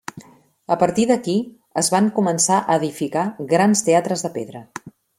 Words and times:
A 0.75 0.77
partir 0.83 1.05
d'aquí, 1.11 1.35
es 1.83 1.91
van 1.97 2.09
començar 2.17 2.59
a 2.63 2.81
edificar 2.83 3.29
grans 3.55 3.89
teatres 3.91 4.29
de 4.29 4.37
pedra. 4.41 4.69